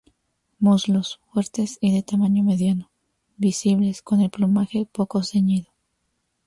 [0.57, 2.89] Muslos: fuertes y de tamaño mediano,
[3.37, 5.67] visibles, con el plumaje poco ceñido.